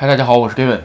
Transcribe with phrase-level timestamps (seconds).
[0.00, 0.78] 嗨，大家好，我是 Kevin。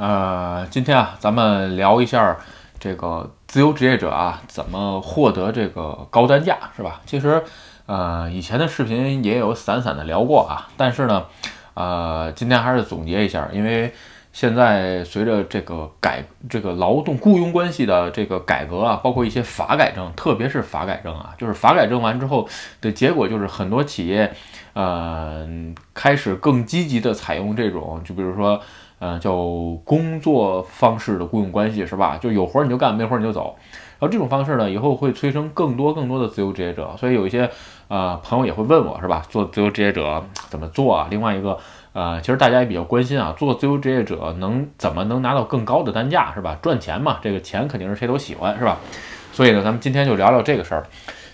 [0.00, 2.34] 呃，今天啊，咱们聊一下
[2.80, 7.02] 这个自由职业者啊，怎么获得这个高单价，是吧？
[7.04, 7.44] 其实，
[7.84, 11.26] 呃，以前的视频也有散散的聊过啊，但是呢，
[11.74, 13.92] 呃，今天还是总结一下，因为
[14.34, 22.46] 现在随着这个改这个劳动雇佣关系的这个改革啊，包括一些法改正，特别是法改正啊，就是法改正完之后
[22.80, 24.34] 的结果，就是很多企业。
[24.72, 25.46] 呃，
[25.94, 28.60] 开始更积极的采用这种，就比如说，
[28.98, 29.32] 呃，叫
[29.84, 32.18] 工作方式的雇佣关系，是吧？
[32.20, 33.54] 就有活你就干，没活你就走。
[34.00, 36.92] 然后这种方式呢，以后会催生更多更多的自由职业者。
[36.98, 37.48] 所以有一些
[37.86, 39.22] 呃朋友也会问我，是吧？
[39.28, 41.06] 做自由职业者怎么做啊？
[41.08, 41.56] 另外一个，
[41.94, 46.58] 呃，其实大家也比较关心啊，做自由职业者能怎么能拿到更高的单价，是吧？
[46.60, 48.78] 赚钱嘛，这个钱肯定是谁都喜欢，是吧？
[49.32, 50.84] 所以呢，咱们今天就聊聊这个事儿。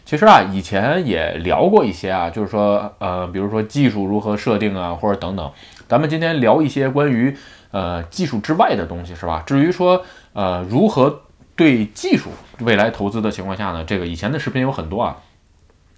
[0.05, 5.51] 其实啊，以前也聊过一些啊，就是说，呃，比如说技术如何设定啊，或者等等。
[5.89, 7.35] 咱们今天聊一些关于
[7.71, 9.43] 呃技术之外的东西，是吧？
[9.47, 11.23] 至于说呃如何
[11.57, 15.17] 对技术未来投资的情况下呢，这个以前的视频有很多啊，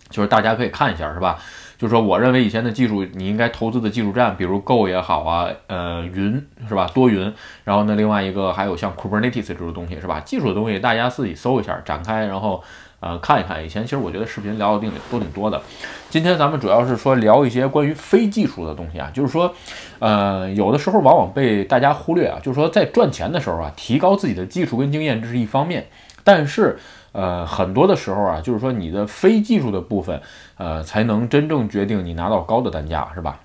[0.08, 1.38] 就是大家可以看一下，是吧？
[1.82, 6.88] 就是说，我认为以前的技术你应该投资的技术栈，比如 Go 也好啊，呃，云是吧？
[6.94, 7.34] 多云。
[7.64, 10.20] 然后呢，另外一个还有像 Kubernetes 这种东西，是吧？
[10.20, 12.62] 技术的东西大家自己搜一下，展开，然后。
[13.04, 15.60] 呃，看一看，以前其实我觉得视频聊的定都挺多的。
[16.08, 19.52] 今天咱们主要是说聊一些关于非技术的东西啊，就是说，
[19.98, 25.84] 呃，有的时候往往被大家忽略啊，就是说在赚钱的时候啊，提高自己的技术跟经验这是一方面，
[26.24, 26.78] 但是
[27.12, 30.20] 呃，很多的时候啊，就是说你的非技术的部分，
[30.56, 33.38] 呃，才能真正决定你拿到高的单价，是吧？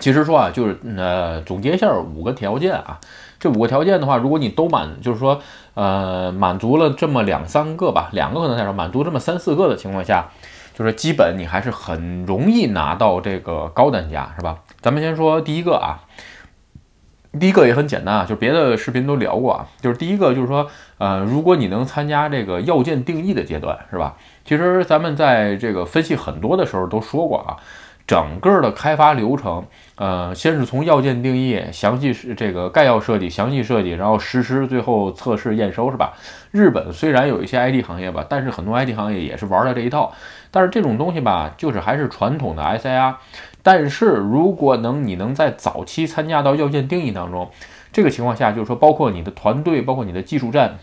[0.00, 2.98] 其实说啊，就是呃，总结一下五个条件啊。
[3.40, 5.40] 这五个条件的话，如果你都满，就是说，
[5.74, 10.28] 呃，满足了这么两三个吧，两个可能太少，满足这么三四个的情况下，
[10.74, 14.58] 就是基本你还是很容易拿到这个高单价，是吧？
[14.80, 16.02] 咱们先说第一个啊，
[17.38, 24.16] 第一个也很简单啊，就别的视频都聊过啊，就是第一个就是说，呃，如果你能参加这个要件定义的阶段，是吧？
[24.44, 27.56] 其实咱们在这个分析很多的时候都说过啊。
[28.06, 29.66] 整个的开发流程，
[29.96, 36.14] 呃，先是从要件定义、详细是这个概要设计、详细设计，然后实施，最后测试验收，是吧？
[36.50, 40.10] 日本虽然有一些 IT 行业吧，但是很多 IT 行业也是玩的这一套。
[40.50, 43.16] 但是这种东西吧，就是还是传统的 SIR。
[43.62, 47.50] 但是如果能你能在早期参加到要件定义当中，
[47.92, 50.78] 这个情况下，就是说，包括你的团队，包括你的技术站。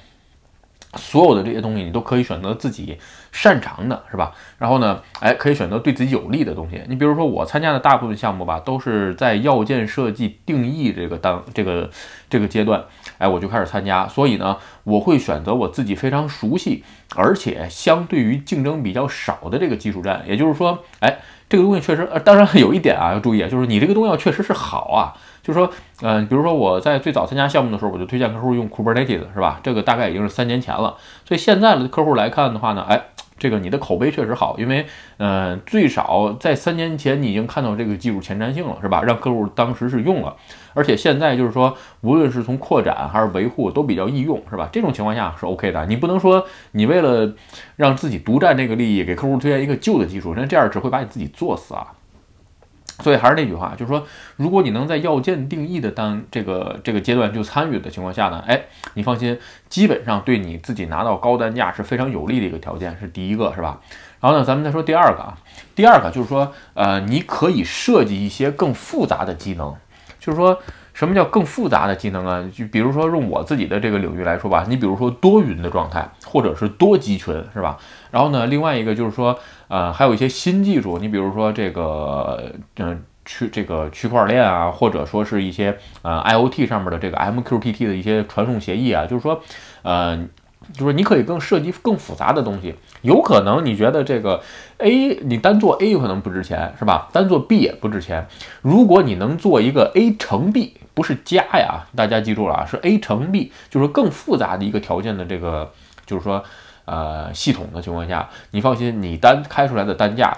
[0.98, 2.98] 所有的这些东西，你都可以选择自己
[3.34, 4.32] 擅长的，是吧？
[4.58, 6.82] 然后呢，哎，可以选择对自己有利的东西。
[6.88, 11.90] 你比如说，我参加的大部分项目吧，都是在要件设计定义这个当这个
[12.30, 12.82] 这个阶段，
[13.18, 14.08] 哎，我就开始参加。
[14.08, 16.86] 所以呢，我会选择我自己非常熟悉，
[17.18, 20.24] 而且相对于竞争比较少的这个技术站。
[20.26, 21.18] 也就是说，哎，
[21.48, 25.14] 这个东西确实，呃，当然有一点啊，要注意啊，就是你这个东西确实是好啊。
[25.44, 25.70] 就是说，
[26.02, 29.60] 嗯，比如说我在最早参加项目的时候，我就推荐客户用 Kubernetes，是吧？
[29.62, 30.96] 这个大概已经是三年前了。
[31.24, 33.00] 所以现在的客户来看的话呢，哎，
[33.38, 34.86] 这个你的口碑确实好，因为，
[35.18, 39.04] 嗯，最少在三年前你已经看到这个技术前瞻性了，是吧？
[39.04, 40.36] 让客户当时是用了，
[40.74, 44.70] 而且现在就是说，无论是从扩展还是维护都比较易用，是吧？
[44.72, 45.86] 这种情况下是 OK 的。
[45.86, 47.34] 你不能说你为了
[47.76, 51.88] 让自己独占这个利益，给客户推荐一个旧的技术，那这样只会把你自己作死啊。
[53.02, 54.06] 所以还是那句话，就是说，
[54.38, 58.62] 如果你能在要件定义的当这个这个阶段就参与的情况下呢，哎，
[58.94, 59.38] 你放心，
[59.70, 63.80] 基本上对你自己拿到高单价是非常有利的一个条件，是第一个，是吧？
[64.20, 65.38] 然后呢，咱们再说第二个啊，
[65.76, 69.74] 第二个就是说，呃，你可以设计一些更复杂的机能，
[70.20, 70.60] 就是说。
[70.96, 72.50] 什么叫更复杂的技能啊？
[72.54, 77.78] 就比如说用我自己的这个领域来说吧，你比如说多云的状态，或者是多集群，是吧？
[78.16, 79.38] 然后呢，另外一个就是说，
[79.68, 89.42] 呃，还有一些新技术，你比如说这个，嗯，区这个区块链啊，或者说是一些呃 IOT 上面的这个 MQTT 的一些传送协议啊，就是说，
[89.82, 90.26] 呃。
[90.74, 92.74] 就是你可以更涉及更复杂的东西，
[93.04, 94.42] 有可能你觉得这个
[94.80, 97.08] A 你单做 A 有可能不值钱，是吧？
[97.14, 98.28] 单做 B 也不值钱。
[98.64, 105.72] 如果你能做一个 A 乘 B，不是加呀，大家记住了啊，是 A 乘 B，就是更复杂的一个条件的这个，
[106.08, 106.44] 就是说。
[106.86, 110.32] 呃，系统的情况下，你放心，你单开出来的单价，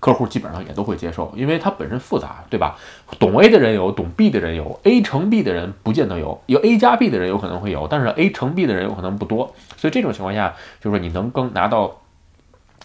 [0.00, 2.76] 客户基本上也都会接受，因为它本身复杂，对吧？
[3.18, 11.88] 懂 A 的人有，懂 B 的人有，A 乘 B 的人不见得有，有 A 加 B 的人有可能会有，但是 A 乘 B 的人有可能不多，所以这种情况下，就是说你能更拿到，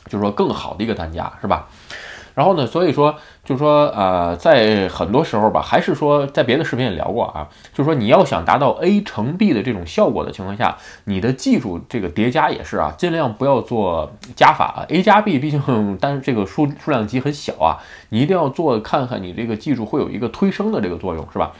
[0.07, 1.69] 就是说更好的一个单价，是吧？
[2.35, 15.61] 然后呢，所以说，就是说，呃，在很多时候吧，还是说，在别的视频也聊过啊，就是说，你要想达到 A 乘 B 的这种效果的情况下，你的技术这个叠加也是啊，尽量不要做加法啊，A 加 B 毕竟
[15.99, 17.79] 但是这个数数量级很小啊，
[18.09, 21.53] 你一定要做看看你这个技术会有一个推升的这个作用，是吧？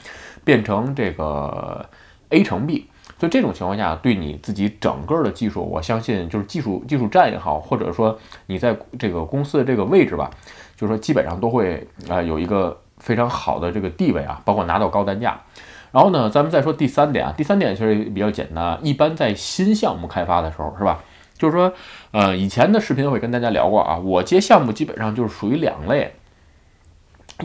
[0.43, 1.89] 变成这个
[2.29, 2.87] A 乘 B。
[3.17, 10.29] 所以这种情况下，对你自己整个的技术，我相信就是技术技术站也好，或者说你在这个公司的这个位置吧，
[10.75, 15.39] 就是说基本上都会啊有一个非常好的这个地位啊，包括拿到高单价。
[15.91, 20.99] 然后呢，咱们再说第三点啊，第三点其实也比较简单，一般在新项目开发的时候，是吧？
[21.37, 21.71] 就是说，
[22.11, 26.13] 呃，以前的视频会跟大家聊过啊，我接项目基本上就是属于两类，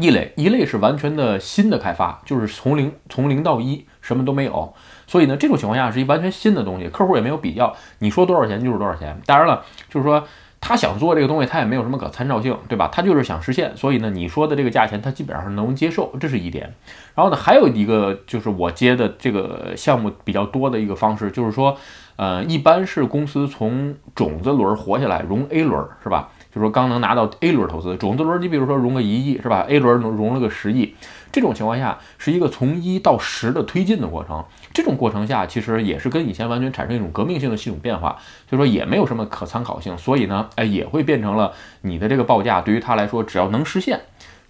[0.01, 4.75] 一类一类是完全的新的开发，就是从零从零到一什么都没有，
[5.07, 9.17] 所以呢，这种情况下是一完全新的东西，客户也没有比较，你说多少钱就是多少钱。
[9.27, 10.25] 当然了，就是说。
[10.61, 12.89] 他想做这个东西，他也没有什么可参照性，对吧？
[12.93, 16.75] 他就是想实现，所以呢，你说的这个价钱，他基本上是能接受，这是一点。
[17.15, 21.77] 然后呢，还有一个就是我接的这个项目比较多的一个方式，就是说，
[22.17, 26.29] 呃，一般是公司从种子轮活下来，融 A 轮，是吧？
[26.51, 30.95] 就是说刚能拿到 A 轮投资，种子轮，你比如说融个一亿，是吧？A 轮融融了个十亿，
[31.31, 34.45] 这种情况下是一个从一到十的推进的过程。
[34.73, 38.19] 这种过程下，其实也是跟以前完全产生一种革命性的系统变化，
[38.49, 41.53] 所以说也没有什么可参考性，所以呢，哎，也会变成了
[41.83, 44.01] 你的这个报价对于他来说，只要能实现。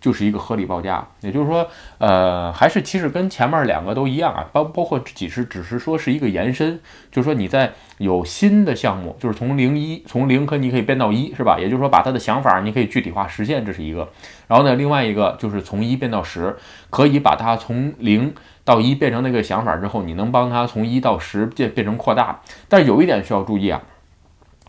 [0.00, 1.68] 就是一个合理报价，也就是说，
[1.98, 6.80] 呃，还是其实跟前面两个都一样啊，包包括只是只是说是一个延伸，
[7.12, 11.58] 就是说你在有新的项目，就是从零一从零可你可以变到一，是吧？
[11.60, 14.08] 也就是说把他的想法你可以具体化实现，这是一个。
[14.48, 16.56] 然后呢，另外一个就是从一变到十，
[16.88, 22.40] 可以把它从零到一变成那个想法之后，你能帮他从一到十变变成扩大。
[22.68, 23.82] 但是有一点需要注意啊。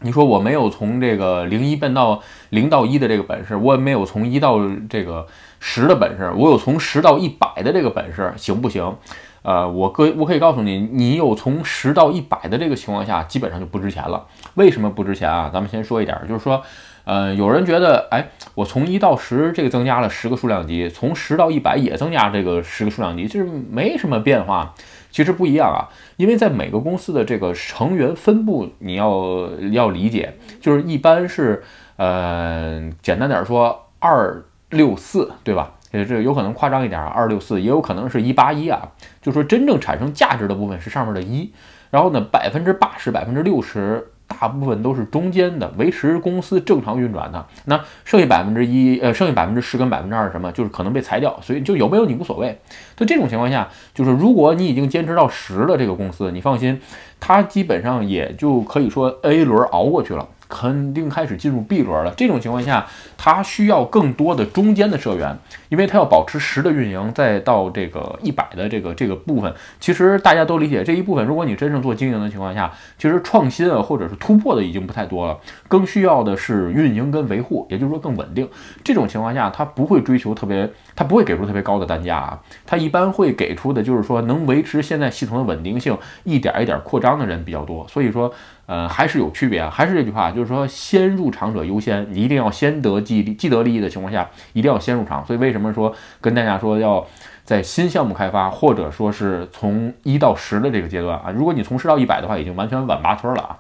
[0.02, 4.58] 你说我没有从这个零一变到零到一的这个本事，我也没有从一到
[4.90, 5.26] 这个
[5.60, 8.96] 十的本事，我有从十到一百的这个本事，行不行？
[9.44, 14.28] 呃，我可我可以告诉你，你有从十到一百的这个情况下，基本上就不值钱了。
[14.54, 15.50] 为什么不值钱啊？
[15.52, 16.62] 咱们先说一点，就是说，
[17.04, 24.74] 呃，有人觉得，哎，我从一到十这个增加了十个数量级，从十到一百也增加这个十个数量级，就是没什么变化。
[25.10, 31.64] 其实不一样啊，因为在每个公司的这个成员分布，你要要理解，就是一般是，
[31.98, 35.74] 呃，简单点说，二六四，对吧？
[35.92, 38.92] 也这有可能夸张一点啊，二六四，也有可能是一八一啊。
[39.22, 41.52] 就说真正产生价值的部分是上面的一，
[41.90, 44.11] 然后呢，百分之八十、百分之六十。
[44.42, 47.46] 大部分都是中间的，维持公司正常运转的。
[47.66, 50.52] 那剩下百分之一，呃，剩下百分之十跟百分之二什么？
[50.52, 52.60] 就是可能被裁掉，所以就有没有你无所谓。
[52.98, 56.82] 在这种情况下，就是如果你已经坚持到十了，这个公司，你放心，
[57.20, 60.28] 它基本上也就可以说 A 轮熬过去了。
[60.52, 62.14] 肯定开始进入 B 轮了。
[62.18, 62.86] 这种情况下，
[63.18, 65.36] 它需要更多的中间的社员，
[65.70, 69.52] 因为它要保持十的运营，再到这个一百的这个这个部分。
[69.80, 75.40] 其实大家都理解这一部分，如果你真正做经营的情况下，其实创新啊或者是突破的已经不太多了，
[75.70, 78.48] 更需要的是运营跟维护，也就是说更稳定。
[78.84, 87.88] 这种情况下，它不会追求特别，它不会给出特别高的单价啊，它一般会给出的就是说能维持现在系统的稳定性，一点一点扩张的人比较多。
[87.88, 88.34] 所以说。
[88.72, 95.26] 呃，还是有区别啊，还是这句话，就是说先入场者优先，你一定要先得既既得利益的情况下，一定要先入场。
[95.26, 97.06] 所以为什么说跟大家说要
[97.44, 103.60] 在新项目开发，或者说是从一到十的这个阶段啊，如果你从十到一百的话，已经完全晚八村了啊。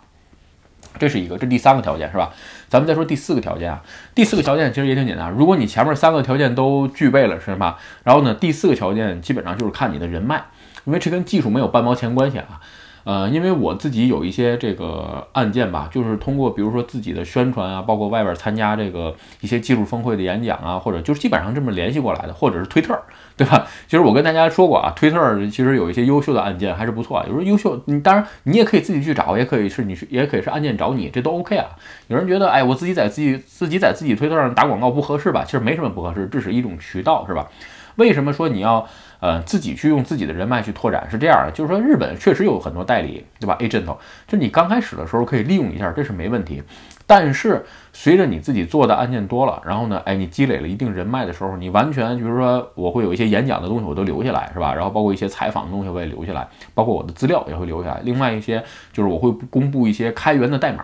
[0.97, 2.31] 这是一个，这第三个条件是吧？
[2.69, 3.83] 咱们再说第四个条件啊，
[4.15, 7.77] 第四个条件其实也挺简单，如果你前面三个条件都具备了是吧？
[8.05, 10.41] 然后呢，第四个条件基本上就是看你的人脉，
[10.85, 12.61] 因为这跟技术没有半毛钱关系啊。
[13.03, 22.99] 呃，因为我自己有一些这个案件吧，就是通过比如说自己的宣传啊，包括外边参加这个一些技术峰会的演讲啊，或者就是基本上这么联系过来的，或者是推特，
[23.35, 23.65] 对吧？
[23.87, 27.23] 其实我跟大家说过啊，推特其实有一些优秀的案件还是不错。
[27.27, 31.69] 有时候优秀，你当然你也可以自己去找，也可以是你是也可以是案件找你，这都 OK 啊。
[32.07, 35.43] 有人觉得，哎，我自己在自己自己在自己推特上打广告不合适吧？
[35.43, 37.47] 其实没什么不合适，这是一种渠道，是吧？
[37.95, 38.87] 为什么说你要？
[39.21, 43.85] 呃，自己去用自己的人脉去拓展是这样的，就是说日本确实有很多代理，对吧？agent，
[44.27, 46.63] 就你刚开始的时候可以利用一下，这是没问题。
[47.05, 47.63] 但是
[47.93, 54.73] 随着你自己做的案件多了，然后呢，哎，你积累了一定人脉的时候，你完全，比如说我会有一些演讲的东西我都留下来，是吧？
[54.73, 58.01] 然后包括一些采访的东西我也留下来，包括我的资料也会留下来。
[58.03, 60.83] 另外一些就是我会公布一些开源的代码。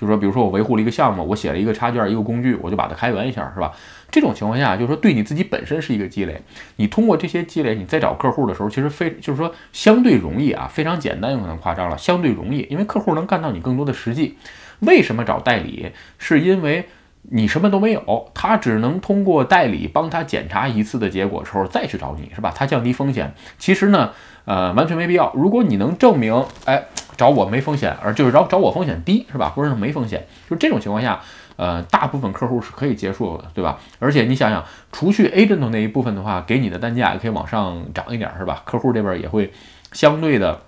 [0.00, 3.70] 就是说，比如说我维护了一个项目，我写了一个插件、一个工具，我就把它开源一下，是吧？
[4.10, 6.40] 这种情况下，就是说对你自己本身是一个积累。
[6.76, 14.38] 你通过这些积累，你再找客户的时候，其实非就是说相对容易啊，非常简单，有可能夸张了，相对容易，因为客户能干到你更多的实际。
[14.80, 15.92] 为什么找代理？
[16.16, 16.88] 是因为
[17.22, 22.50] 你什么都没有，他只能通过代理帮他检查一次的结果之后再去找你，是吧？
[22.56, 23.34] 他降低风险。
[23.58, 24.12] 其实呢，
[24.46, 25.30] 呃，完全没必要。
[25.34, 26.86] 如果你能证明，哎。
[27.20, 29.50] 找我没风险，而就是找找我风险低，是吧？
[29.50, 31.20] 或者是没风险，就这种情况下，
[31.56, 33.78] 呃，大部分客户是可以接受的，对吧？
[33.98, 38.62] 而且你想想，除去 agent 那一部分的话，给你的单价也可以往上涨一点，是吧？
[38.64, 39.52] 客户这边也会
[39.92, 40.62] 相对的，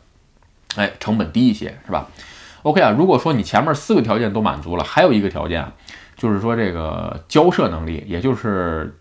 [0.76, 2.10] 哎，成本低一些，是吧
[2.64, 5.66] ？OK 啊，如果说你前面四个条件都满足了，还有一个条件，
[6.18, 8.94] 就是说这个交涉能力，也就是。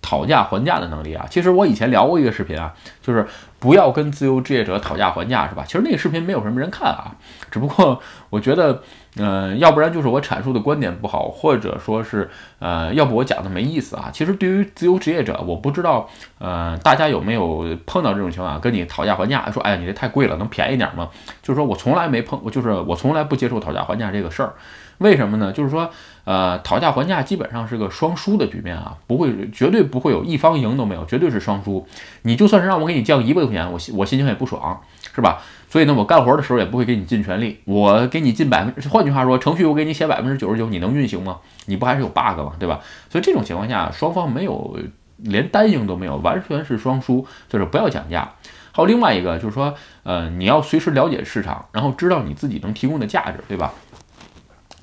[0.00, 3.26] 讨价还价的能力啊，其实我以前聊过一个视频啊，就是
[3.58, 5.64] 不要跟自由职业者讨价还价，是吧？
[5.66, 7.12] 其实那个视频没有什么人看啊，
[7.50, 8.00] 只不过
[8.30, 8.82] 我觉得，
[9.16, 14.08] 嗯，要不然就是我阐述的观点不好，或者说是，呃，要不我讲的没意思啊。
[14.12, 21.08] 其实对于自由职业者，我不知道，呃，大家有没有碰到这种情况，跟你讨价还价，说，哎呀，你这太贵了，能便宜点吗？
[21.42, 24.54] 就是说我从来没碰，就是我从来不接受讨价还价这个事儿。
[24.98, 25.52] 为什么呢？
[25.52, 25.90] 就是说，
[26.24, 31.86] 呃，讨价还价基本上是个双输的局面啊，不会，绝对不会有一方赢都没有，绝对是双输。
[32.22, 34.80] 你就算是让我给你降一百块钱，我心我心情也不爽，
[35.14, 35.40] 是吧？
[35.70, 41.38] 所以呢，我干活的时候也不会给你尽全力，我给你尽百分，换句话说，程序我给你写百分之九十九，你能运行吗？
[41.66, 42.52] 你不还是有 bug 吗？
[42.58, 42.80] 对吧？
[43.10, 44.76] 所以这种情况下，双方没有
[45.18, 48.32] 连单赢都没有，完全是双输，就是不要讲价。
[48.72, 49.74] 还有另外一个就是说，
[50.04, 53.72] 呃，你要随时了解市场，然后知道你自己能提供的价值，对吧？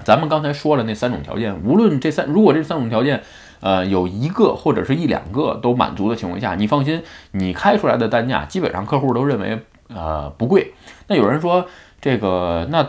[0.03, 3.23] 咱们刚才说了那三种条件，无论这三，如果这三种条件，
[3.61, 10.73] 呃，有一个或者是一两个都满足的情况下，你放心，你开出来的单价基本上客户都认为，呃，不贵。
[11.07, 11.65] 那有人说
[12.01, 12.87] 这个，那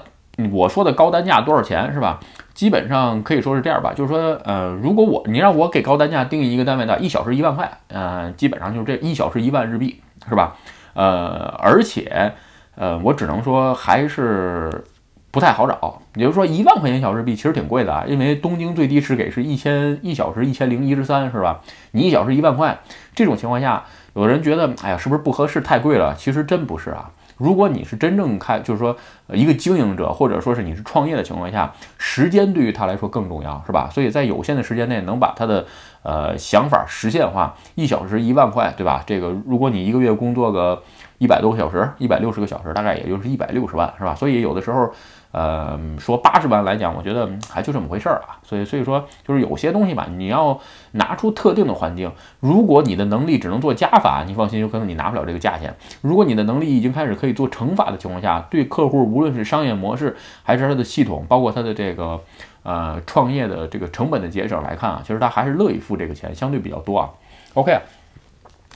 [0.51, 2.19] 我说的高单价多少钱是吧？
[2.53, 10.57] 基本上可以说是这样吧，就是说，呃，如果我你让我给高单价定一个单位的，一小时一万块，呃，基本上就是这一小时一万日币是吧？
[10.95, 12.33] 呃，而且，
[12.75, 14.85] 呃，我只能说还是。
[15.37, 21.61] 不太好找，也就是说一万块钱小时币其实挺贵的啊，因为东京最低时给是一千一小时一千零一十三，是吧？
[21.91, 22.79] 你一小时一万块，
[23.15, 26.15] 这种情况下，有的人觉得，哎呀，是不是不合适，太贵了？
[26.15, 27.11] 其实真不是啊。
[27.37, 28.97] 如果你是真正开，就是说
[29.29, 33.91] 一个经营者，或者说是你是创业的情况下，时间对于他来说更重要，是吧？
[33.93, 35.67] 所以在有限的时间内能把他的
[36.03, 39.05] 呃想法实现化，一小时一万块，对吧？
[39.07, 40.83] 这个如果你一个月工作个
[41.19, 44.15] 一百多个小时，一百六十个小时，大概也就是一百六十万，是吧？
[44.15, 44.91] 所以有的时候。
[45.37, 48.41] 呃，说八十万来讲，我觉得还就这么回事儿啊。
[48.43, 50.59] 所以，所以说就是有些东西吧，你要
[50.93, 52.11] 拿出特定的环境。
[52.41, 55.75] 如果你的能力只能做加法，你放心，有可能你拿不了这个价钱。
[56.01, 62.19] 如果你的能力已经开始可以做乘法的情况下，对客户无论是商业模式还是他的系统，包括他的这个
[62.63, 67.11] 呃创业的这个成本的节省来看啊，其实他还是乐意付这个钱，相对比较多啊。
[67.53, 67.79] OK。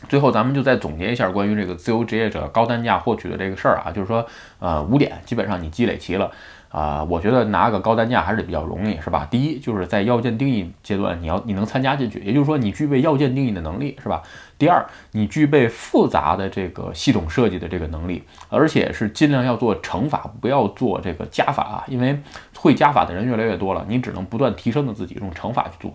[0.08, 4.26] 最后，咱们就再总结一下关于这个自由职业者高单价获取的这个事儿啊，就是说，
[4.58, 6.30] 呃，五点基本上你积累齐了
[6.70, 9.28] 啊，我觉得拿个高单价还是比较容易，是吧？
[9.30, 14.22] 第一，就是在要件定义阶段，你要你能参加进去，也就是说你具备要件定义的能力，是吧？
[14.58, 22.18] 第二，你具备复杂的这个系统设计的这个能力，而且是尽量要做乘法，不要做这个加法啊，因为
[22.56, 25.92] 会加法的人越来越多了，你只能不断提升的自己用乘法去做。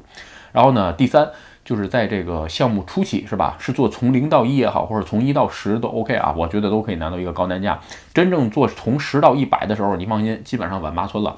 [0.52, 1.32] 然后呢，第三。
[1.66, 3.58] 就是在这个项目初期，是吧？
[3.60, 7.80] 是做从零到一也好，或者从一到十都 OK 啊，我觉得都可以拿到一个高单价。
[8.14, 11.36] 真正做从十到一百的时候，你放心，基本上晚八村了。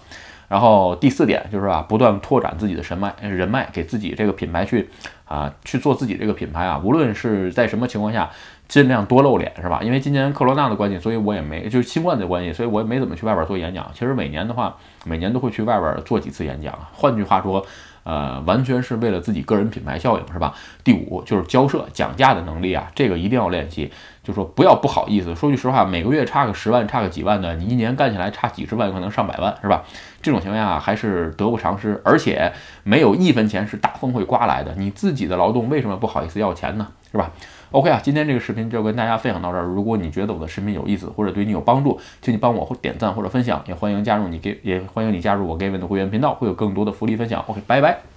[0.50, 4.90] 然后第四点就是啊，不断拓展自己的神脉人脉，给自己这个品牌去
[5.24, 6.82] 啊去做自己这个品牌啊。
[6.84, 8.30] 无论是在什么情况下，
[8.68, 9.80] 尽量多露脸，是吧？
[9.82, 13.90] 因为今年克罗纳的关系，所以我也没就是新冠的关系，所以我也没怎么去外边做演讲。
[13.94, 16.78] 其实每年的话，每年都会去外边做几次演讲。
[16.92, 17.66] 换句话说。
[18.08, 20.56] 呃，完全是为了自己个人品牌效应，是吧？
[20.82, 23.92] 第五就是交涉讲价的能力啊，这个一定要练习。
[24.24, 29.84] 就说不要不好意思，说句实话，每个月差个十万，差个几万的，你一年干起来差几十万，可能上百万，是吧？
[30.22, 34.74] 这种情况下还是得不偿失，而且没有一分钱是大风会刮来的。
[34.78, 36.88] 你自己的劳动为什么不好意思要钱呢？
[37.12, 37.32] 是吧
[37.72, 39.64] ？OK 啊，今天这个视频就跟大家分享到这儿。
[39.64, 47.44] 如果你觉得我的视频有意思或者对你有帮助，请你帮我点赞或者分享，也欢迎加入你给也欢迎你加入我 Gavin 的会员频道，会有更多的福利分享。
[47.48, 48.17] OK，拜拜。